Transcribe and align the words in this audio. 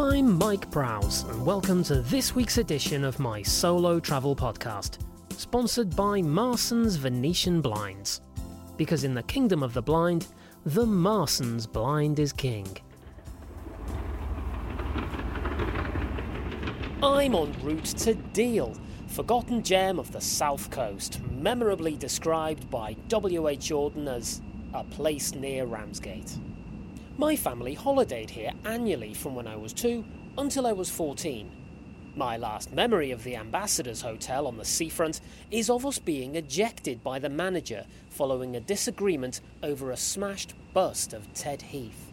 I'm 0.00 0.38
Mike 0.38 0.70
Prowse, 0.70 1.24
and 1.24 1.44
welcome 1.44 1.84
to 1.84 2.00
this 2.00 2.34
week's 2.34 2.56
edition 2.56 3.04
of 3.04 3.18
my 3.18 3.42
solo 3.42 4.00
travel 4.00 4.34
podcast, 4.34 4.96
sponsored 5.36 5.94
by 5.94 6.22
Marson's 6.22 6.96
Venetian 6.96 7.60
Blinds. 7.60 8.22
Because 8.78 9.04
in 9.04 9.12
the 9.12 9.22
kingdom 9.24 9.62
of 9.62 9.74
the 9.74 9.82
blind, 9.82 10.28
the 10.64 10.86
Marson's 10.86 11.66
blind 11.66 12.18
is 12.18 12.32
king. 12.32 12.66
I'm 17.02 17.34
en 17.34 17.54
route 17.62 17.84
to 17.84 18.14
Deal, 18.14 18.74
forgotten 19.06 19.62
gem 19.62 19.98
of 19.98 20.10
the 20.12 20.20
south 20.22 20.70
coast, 20.70 21.20
memorably 21.30 21.94
described 21.94 22.70
by 22.70 22.94
W.H. 23.08 23.60
Jordan 23.60 24.08
as 24.08 24.40
a 24.72 24.82
place 24.82 25.34
near 25.34 25.66
Ramsgate. 25.66 26.38
My 27.20 27.36
family 27.36 27.76
holidayed 27.76 28.30
here 28.30 28.52
annually 28.64 29.12
from 29.12 29.34
when 29.34 29.46
I 29.46 29.54
was 29.54 29.74
two 29.74 30.06
until 30.38 30.66
I 30.66 30.72
was 30.72 30.88
14. 30.88 31.50
My 32.16 32.38
last 32.38 32.72
memory 32.72 33.10
of 33.10 33.24
the 33.24 33.36
Ambassador's 33.36 34.00
Hotel 34.00 34.46
on 34.46 34.56
the 34.56 34.64
seafront 34.64 35.20
is 35.50 35.68
of 35.68 35.84
us 35.84 35.98
being 35.98 36.36
ejected 36.36 37.04
by 37.04 37.18
the 37.18 37.28
manager 37.28 37.84
following 38.08 38.56
a 38.56 38.60
disagreement 38.60 39.42
over 39.62 39.90
a 39.90 39.98
smashed 39.98 40.54
bust 40.72 41.12
of 41.12 41.30
Ted 41.34 41.60
Heath. 41.60 42.10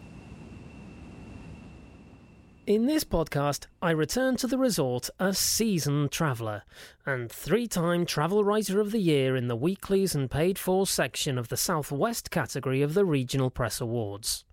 In 2.65 2.85
this 2.85 3.05
podcast, 3.05 3.67
I 3.81 3.91
return 3.91 4.35
to 4.35 4.47
the 4.47 4.57
resort 4.57 5.09
a 5.21 5.33
seasoned 5.33 6.11
traveller 6.11 6.63
and 7.05 7.31
three 7.31 7.69
time 7.69 8.05
Travel 8.05 8.43
Writer 8.43 8.81
of 8.81 8.91
the 8.91 8.99
Year 8.99 9.37
in 9.37 9.47
the 9.47 9.55
weeklies 9.55 10.13
and 10.13 10.29
paid 10.29 10.59
for 10.59 10.85
section 10.85 11.37
of 11.37 11.47
the 11.47 11.55
Southwest 11.55 12.29
category 12.29 12.81
of 12.81 12.93
the 12.93 13.05
Regional 13.05 13.49
Press 13.49 13.79
Awards. 13.79 14.43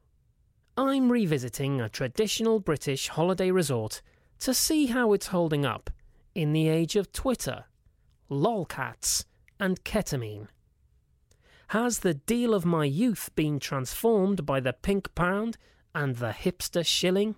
I'm 0.76 1.12
revisiting 1.12 1.80
a 1.80 1.88
traditional 1.88 2.58
British 2.58 3.06
holiday 3.06 3.52
resort 3.52 4.02
to 4.40 4.52
see 4.52 4.86
how 4.86 5.12
it's 5.12 5.28
holding 5.28 5.64
up 5.64 5.88
in 6.34 6.52
the 6.52 6.66
age 6.66 6.96
of 6.96 7.12
Twitter, 7.12 7.66
lolcats, 8.28 9.24
and 9.60 9.84
ketamine. 9.84 10.48
Has 11.68 12.00
the 12.00 12.14
deal 12.14 12.54
of 12.54 12.64
my 12.64 12.84
youth 12.86 13.30
been 13.36 13.60
transformed 13.60 14.44
by 14.44 14.58
the 14.58 14.72
pink 14.72 15.14
pound 15.14 15.58
and 15.94 16.16
the 16.16 16.30
hipster 16.30 16.84
shilling? 16.84 17.36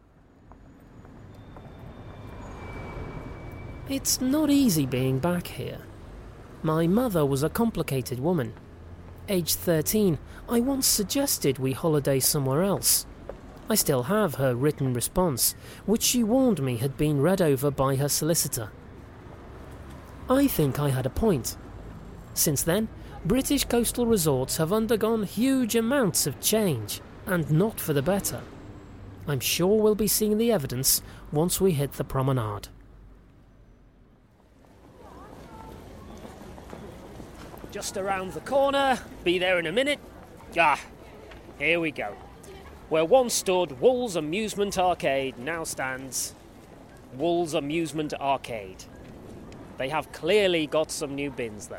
It's 3.87 4.19
not 4.19 4.49
easy 4.49 4.87
being 4.87 5.19
back 5.19 5.47
here. 5.47 5.81
My 6.63 6.87
mother 6.87 7.27
was 7.27 7.43
a 7.43 7.51
complicated 7.51 8.19
woman. 8.19 8.55
Aged 9.29 9.57
13, 9.57 10.19
I 10.49 10.61
once 10.61 10.87
suggested 10.87 11.59
we 11.59 11.73
holiday 11.73 12.19
somewhere 12.19 12.63
else 12.63 13.05
I 13.69 13.75
still 13.75 14.05
have 14.05 14.37
her 14.37 14.55
written 14.55 14.95
response, 14.95 15.55
which 15.87 16.03
she 16.03 16.23
warned 16.23 16.63
me 16.63 16.77
had 16.77 16.97
been 16.97 17.21
read 17.21 17.43
over 17.43 17.71
by 17.71 17.97
her 17.97 18.09
solicitor. 18.09 18.71
I 20.31 20.47
think 20.47 20.79
I 20.79 20.91
had 20.91 21.07
a 21.07 21.11
point. 21.11 21.57
Since 22.35 22.63
then, 22.63 22.89
British 23.25 23.65
coastal 23.65 24.07
resorts 24.07 24.59
have 24.59 24.73
undergone 24.73 25.25
huge 25.25 25.75
amounts 25.75 26.27
of 26.29 26.41
change, 26.41 27.01
and 27.27 27.51
not 27.51 27.81
for 27.81 27.93
the 27.93 28.03
better. 28.03 28.43
I'm 29.27 29.41
sure 29.41 29.81
we'll 29.81 29.97
be 29.97 30.07
seeing 30.07 30.39
the 30.39 30.53
evidence 30.53 31.03
once 31.33 31.61
we 31.61 31.73
hit 31.73 31.95
the 31.95 32.05
promenade. 32.05 32.69
Just 37.73 37.97
around 37.97 38.33
the 38.33 38.41
corner, 38.41 39.01
be 39.25 39.39
there 39.39 39.59
in 39.59 39.67
a 39.67 39.73
minute. 39.73 39.99
Ah, 40.57 40.81
here 41.59 41.81
we 41.81 41.91
go. 41.91 42.15
Where 42.89 43.05
once 43.05 43.35
stood 43.35 43.81
Wool's 43.81 44.15
Amusement 44.15 44.79
Arcade 44.79 45.39
now 45.39 45.65
stands 45.65 46.35
Wool's 47.15 47.53
Amusement 47.53 48.15
Arcade. 48.15 48.85
They 49.77 49.89
have 49.89 50.13
clearly 50.13 50.69
got 50.69 50.93
some 50.93 51.17
new 51.17 51.31
bins 51.33 51.67
though. 51.67 51.77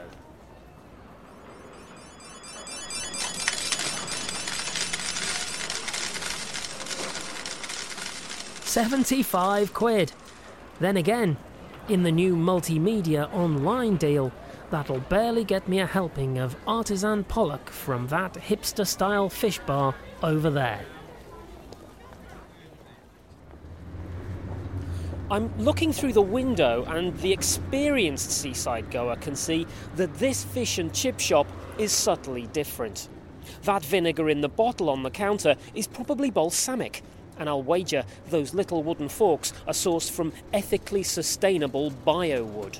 Seventy-five 8.65 9.73
quid. 9.73 10.11
Then 10.81 10.97
again, 10.97 11.37
in 11.87 12.03
the 12.03 12.11
new 12.11 12.35
multimedia 12.35 13.33
online 13.33 13.95
deal, 13.95 14.33
that'll 14.71 14.99
barely 14.99 15.45
get 15.45 15.69
me 15.69 15.79
a 15.79 15.85
helping 15.87 16.37
of 16.37 16.57
artisan 16.67 17.23
pollock 17.23 17.69
from 17.69 18.07
that 18.07 18.33
hipster 18.33 18.85
style 18.85 19.29
fish 19.29 19.57
bar 19.59 19.95
over 20.21 20.49
there. 20.49 20.81
I'm 25.29 25.51
looking 25.57 25.91
through 25.91 26.13
the 26.13 26.21
window, 26.21 26.85
and 26.87 27.17
the 27.17 27.33
experienced 27.33 28.31
seaside 28.31 28.89
goer 28.89 29.17
can 29.17 29.35
see 29.35 29.67
that 29.97 30.13
this 30.15 30.45
fish 30.45 30.77
and 30.77 30.93
chip 30.93 31.19
shop 31.19 31.47
is 31.77 31.91
subtly 31.91 32.47
different. 32.47 33.09
That 33.63 33.83
vinegar 33.83 34.29
in 34.29 34.39
the 34.39 34.47
bottle 34.47 34.89
on 34.89 35.03
the 35.03 35.09
counter 35.09 35.57
is 35.75 35.85
probably 35.85 36.31
balsamic, 36.31 37.03
and 37.37 37.49
I'll 37.49 37.61
wager 37.61 38.05
those 38.29 38.53
little 38.53 38.83
wooden 38.83 39.09
forks 39.09 39.51
are 39.67 39.73
sourced 39.73 40.09
from 40.09 40.31
ethically 40.53 41.03
sustainable 41.03 41.91
biowood. 41.91 42.79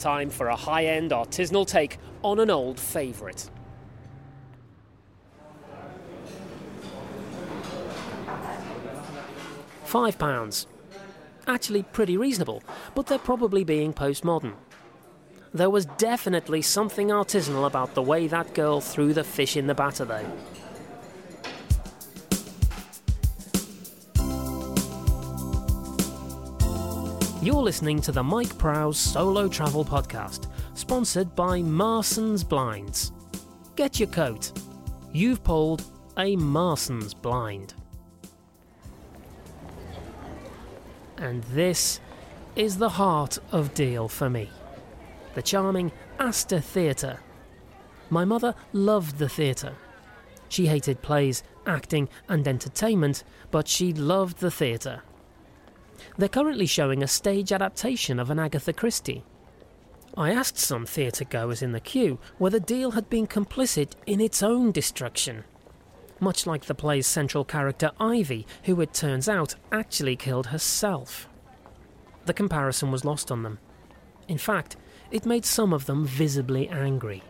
Time 0.00 0.28
for 0.28 0.48
a 0.48 0.56
high 0.56 0.86
end 0.86 1.12
artisanal 1.12 1.68
take 1.68 1.98
on 2.24 2.40
an 2.40 2.50
old 2.50 2.80
favourite. 2.80 3.48
Five 9.84 10.18
pounds 10.18 10.66
actually 11.50 11.82
pretty 11.82 12.16
reasonable, 12.16 12.62
but 12.94 13.06
they're 13.06 13.18
probably 13.18 13.64
being 13.64 13.92
postmodern. 13.92 14.54
There 15.52 15.68
was 15.68 15.84
definitely 15.84 16.62
something 16.62 17.08
artisanal 17.08 17.66
about 17.66 17.94
the 17.94 18.02
way 18.02 18.28
that 18.28 18.54
girl 18.54 18.80
threw 18.80 19.12
the 19.12 19.24
fish 19.24 19.56
in 19.56 19.66
the 19.66 19.74
batter, 19.74 20.04
though. 20.04 20.24
You're 27.42 27.54
listening 27.54 28.00
to 28.02 28.12
the 28.12 28.22
Mike 28.22 28.56
Prowse 28.58 28.98
Solo 28.98 29.48
Travel 29.48 29.84
Podcast, 29.84 30.46
sponsored 30.74 31.34
by 31.34 31.62
Marson's 31.62 32.44
Blinds. 32.44 33.12
Get 33.74 33.98
your 33.98 34.10
coat. 34.10 34.52
You've 35.12 35.42
pulled 35.42 35.82
a 36.16 36.36
Marson's 36.36 37.14
blind. 37.14 37.74
And 41.20 41.44
this 41.44 42.00
is 42.56 42.78
the 42.78 42.88
heart 42.88 43.38
of 43.52 43.74
Deal 43.74 44.08
for 44.08 44.28
me. 44.28 44.50
The 45.34 45.42
charming 45.42 45.92
Astor 46.18 46.60
Theatre. 46.60 47.20
My 48.08 48.24
mother 48.24 48.54
loved 48.72 49.18
the 49.18 49.28
theatre. 49.28 49.74
She 50.48 50.66
hated 50.66 51.02
plays, 51.02 51.44
acting, 51.64 52.08
and 52.28 52.48
entertainment, 52.48 53.22
but 53.52 53.68
she 53.68 53.92
loved 53.92 54.38
the 54.38 54.50
theatre. 54.50 55.02
They're 56.18 56.28
currently 56.28 56.66
showing 56.66 57.02
a 57.02 57.08
stage 57.08 57.52
adaptation 57.52 58.18
of 58.18 58.30
an 58.30 58.40
Agatha 58.40 58.72
Christie. 58.72 59.22
I 60.16 60.32
asked 60.32 60.58
some 60.58 60.86
theatre 60.86 61.24
goers 61.24 61.62
in 61.62 61.70
the 61.70 61.78
queue 61.78 62.18
whether 62.38 62.58
Deal 62.58 62.92
had 62.92 63.08
been 63.08 63.28
complicit 63.28 63.92
in 64.06 64.20
its 64.20 64.42
own 64.42 64.72
destruction 64.72 65.44
much 66.20 66.46
like 66.46 66.64
the 66.64 66.74
play's 66.74 67.06
central 67.06 67.44
character 67.44 67.90
Ivy, 67.98 68.46
who 68.64 68.80
it 68.80 68.92
turns 68.92 69.28
out 69.28 69.54
actually 69.72 70.16
killed 70.16 70.48
herself. 70.48 71.28
The 72.26 72.34
comparison 72.34 72.90
was 72.90 73.04
lost 73.04 73.30
on 73.30 73.42
them. 73.42 73.58
In 74.28 74.38
fact, 74.38 74.76
it 75.10 75.26
made 75.26 75.44
some 75.44 75.72
of 75.72 75.86
them 75.86 76.06
visibly 76.06 76.68
angry. 76.68 77.22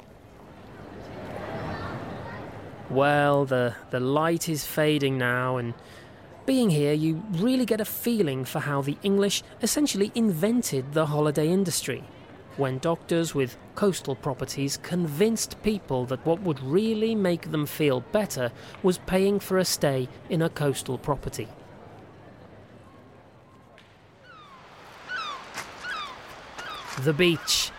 Well, 2.91 3.45
the, 3.45 3.75
the 3.91 4.01
light 4.01 4.49
is 4.49 4.67
fading 4.67 5.17
now, 5.17 5.57
and 5.57 5.75
being 6.45 6.71
here, 6.71 6.93
you 6.93 7.23
really 7.33 7.65
get 7.65 7.81
a 7.81 7.85
feeling 7.85 8.45
for 8.45 8.59
how 8.59 8.83
the 8.83 8.99
English 9.03 9.43
essentially 9.63 10.11
invented 10.15 10.93
the 10.93 11.07
holiday 11.07 11.49
industry 11.49 12.05
when 12.61 12.79
doctors 12.79 13.35
with 13.35 13.57
coastal 13.75 14.15
properties 14.15 14.77
convinced 14.77 15.61
people 15.63 16.05
that 16.05 16.25
what 16.27 16.43
would 16.43 16.63
really 16.63 17.15
make 17.15 17.51
them 17.51 17.65
feel 17.65 18.01
better 18.13 18.53
was 18.83 18.99
paying 18.99 19.41
for 19.41 19.57
a 19.57 19.65
stay 19.65 20.07
in 20.29 20.43
a 20.43 20.51
coastal 20.51 20.99
property. 20.99 21.49
The 27.01 27.15
beach. 27.15 27.71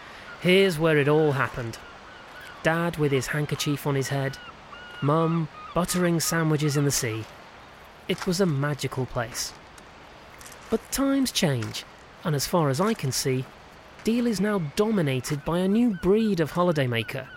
Here's 0.42 0.80
where 0.80 0.98
it 0.98 1.08
all 1.08 1.34
happened. 1.34 1.78
Dad 2.64 2.98
with 2.98 3.12
his 3.12 3.28
handkerchief 3.28 3.86
on 3.86 3.94
his 3.94 4.10
head, 4.10 4.36
Mum 5.04 5.48
buttering 5.76 6.20
sandwiches 6.20 6.76
in 6.76 6.86
the 6.86 6.92
sea. 6.92 7.24
It 8.08 8.26
was 8.26 8.42
a 8.42 8.48
magical 8.48 9.06
place. 9.06 9.54
But 10.72 10.92
times 10.92 11.32
change, 11.32 11.86
and 12.24 12.36
as 12.36 12.48
far 12.48 12.70
as 12.70 12.82
I 12.82 12.96
can 12.96 13.12
see, 13.12 13.46
Deal 14.04 14.26
is 14.26 14.42
now 14.42 14.58
dominated 14.76 15.46
by 15.46 15.60
a 15.60 15.68
new 15.68 15.96
breed 16.02 16.40
of 16.40 16.52
holidaymaker 16.52 17.28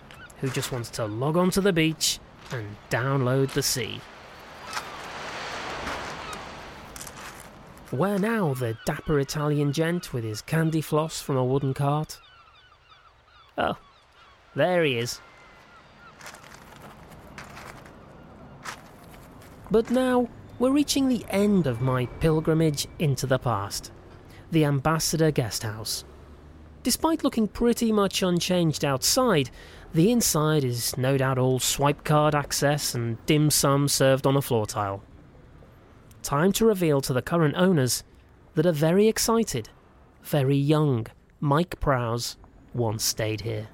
who 0.40 0.48
just 0.48 0.72
wants 0.72 0.88
to 0.90 1.04
log 1.04 1.36
onto 1.36 1.60
the 1.60 1.74
beach 1.74 2.18
and 2.52 2.76
download 2.88 3.50
the 3.50 3.62
sea. 3.62 4.00
Where 7.90 8.18
now 8.18 8.54
the 8.54 8.78
dapper 8.86 9.20
Italian 9.20 9.74
gent 9.74 10.14
with 10.14 10.24
his 10.24 10.40
candy 10.40 10.80
floss 10.80 11.20
from 11.20 11.36
a 11.36 11.44
wooden 11.44 11.74
cart? 11.74 12.18
Oh, 13.58 13.76
there 14.56 14.84
he 14.84 14.96
is. 14.96 15.20
But 19.70 19.90
now 19.90 20.28
we're 20.58 20.70
reaching 20.70 21.08
the 21.08 21.26
end 21.28 21.66
of 21.66 21.82
my 21.82 22.06
pilgrimage 22.06 22.86
into 22.98 23.26
the 23.26 23.38
past 23.38 23.92
the 24.50 24.64
Ambassador 24.64 25.32
Guesthouse. 25.32 26.04
Despite 26.84 27.24
looking 27.24 27.48
pretty 27.48 27.92
much 27.92 28.22
unchanged 28.22 28.84
outside, 28.84 29.48
the 29.94 30.12
inside 30.12 30.64
is 30.64 30.98
no 30.98 31.16
doubt 31.16 31.38
all 31.38 31.58
swipe 31.58 32.04
card 32.04 32.34
access 32.34 32.94
and 32.94 33.16
dim 33.24 33.48
sum 33.48 33.88
served 33.88 34.26
on 34.26 34.36
a 34.36 34.42
floor 34.42 34.66
tile. 34.66 35.02
Time 36.22 36.52
to 36.52 36.66
reveal 36.66 37.00
to 37.00 37.14
the 37.14 37.22
current 37.22 37.54
owners 37.56 38.04
that 38.54 38.66
a 38.66 38.72
very 38.72 39.08
excited, 39.08 39.70
very 40.22 40.58
young 40.58 41.06
Mike 41.40 41.80
Prowse 41.80 42.36
once 42.74 43.02
stayed 43.02 43.40
here. 43.40 43.68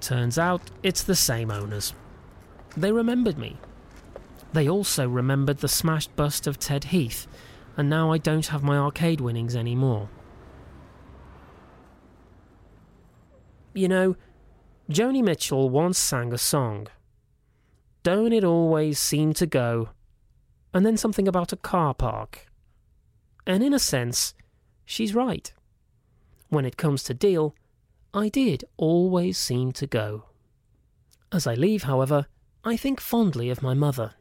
Turns 0.00 0.38
out 0.38 0.62
it's 0.82 1.04
the 1.04 1.14
same 1.14 1.52
owners. 1.52 1.94
They 2.76 2.90
remembered 2.90 3.38
me. 3.38 3.58
They 4.52 4.68
also 4.68 5.08
remembered 5.08 5.58
the 5.58 5.68
smashed 5.68 6.14
bust 6.16 6.46
of 6.46 6.58
Ted 6.58 6.84
Heath, 6.84 7.26
and 7.76 7.90
now 7.90 8.10
I 8.12 8.18
don't 8.18 8.46
have 8.46 8.62
my 8.62 8.76
arcade 8.76 9.20
winnings 9.20 9.54
anymore. 9.54 10.08
You 13.74 13.88
know, 13.88 14.16
Joni 14.90 15.22
Mitchell 15.22 15.68
once 15.68 15.98
sang 15.98 16.32
a 16.32 16.38
song. 16.38 16.88
Don't 18.02 18.32
it 18.32 18.42
always 18.42 18.98
seem 18.98 19.34
to 19.34 19.46
go? 19.46 19.90
And 20.72 20.84
then 20.84 20.96
something 20.96 21.28
about 21.28 21.52
a 21.52 21.56
car 21.56 21.92
park. 21.94 22.46
And 23.46 23.62
in 23.62 23.74
a 23.74 23.78
sense, 23.78 24.34
she's 24.84 25.14
right. 25.14 25.52
When 26.48 26.64
it 26.64 26.76
comes 26.78 27.02
to 27.04 27.14
Deal, 27.14 27.54
I 28.14 28.30
did 28.30 28.64
always 28.78 29.36
seem 29.36 29.72
to 29.72 29.86
go. 29.86 30.24
As 31.30 31.46
I 31.46 31.54
leave, 31.54 31.82
however, 31.82 32.26
I 32.64 32.76
think 32.76 33.00
fondly 33.00 33.50
of 33.50 33.62
my 33.62 33.74
mother, 33.74 34.14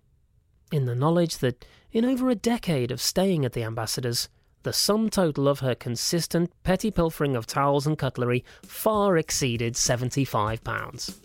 in 0.72 0.86
the 0.86 0.96
knowledge 0.96 1.38
that 1.38 1.66
in 1.92 2.06
over 2.06 2.30
a 2.30 2.36
decade 2.36 2.92
of 2.92 3.02
staying 3.02 3.46
at 3.46 3.54
the 3.54 3.64
Ambassadors, 3.64 4.30
the 4.64 4.74
sum 4.74 5.10
total 5.10 5.48
of 5.48 5.60
her 5.60 5.76
consistent 5.76 6.52
petty 6.64 6.92
pilfering 6.92 7.36
of 7.36 7.48
towels 7.48 7.88
and 7.88 7.98
cutlery 7.98 8.44
far 8.64 9.18
exceeded 9.18 9.76
£75. 9.76 11.16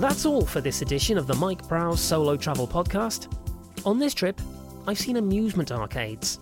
That's 0.00 0.26
all 0.26 0.44
for 0.44 0.60
this 0.60 0.82
edition 0.82 1.16
of 1.16 1.26
the 1.26 1.34
Mike 1.36 1.66
Prowse 1.68 2.00
Solo 2.00 2.36
Travel 2.36 2.66
Podcast. 2.66 3.32
On 3.86 3.98
this 3.98 4.12
trip, 4.12 4.40
I've 4.86 4.98
seen 4.98 5.16
amusement 5.16 5.72
arcades, 5.72 6.40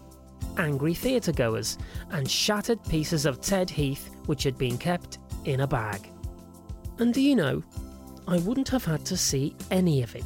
angry 0.57 0.95
theatre 0.95 1.33
goers, 1.33 1.79
and 2.11 2.29
shattered 2.29 2.83
pieces 2.89 3.27
of 3.27 3.41
Ted 3.41 3.69
Heath 3.71 4.11
which 4.27 4.43
had 4.43 4.57
been 4.57 4.79
kept 4.79 5.19
in 5.45 5.61
a 5.61 5.67
bag. 5.67 6.09
And 6.99 7.13
do 7.13 7.21
you 7.21 7.35
know, 7.37 7.63
I 8.29 8.39
wouldn't 8.39 8.69
have 8.69 8.85
had 8.85 9.05
to 9.07 9.17
see 9.17 9.55
any 9.71 10.03
of 10.03 10.15
it 10.15 10.25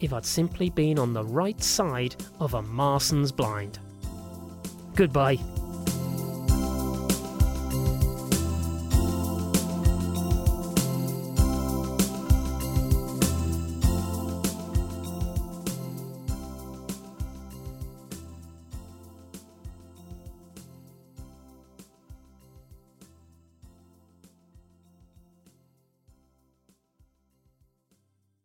if 0.00 0.12
I'd 0.12 0.26
simply 0.26 0.70
been 0.70 0.98
on 0.98 1.12
the 1.12 1.24
right 1.24 1.62
side 1.62 2.16
of 2.40 2.54
a 2.54 2.62
Marson's 2.62 3.32
blind. 3.32 3.78
Goodbye. 4.94 5.38